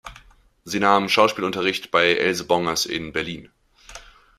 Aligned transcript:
Sie 0.63 0.79
nahm 0.79 1.09
Schauspielunterricht 1.09 1.91
bei 1.91 2.15
Else 2.15 2.45
Bongers 2.45 2.87
in 2.87 3.13
Berlin. 3.13 3.51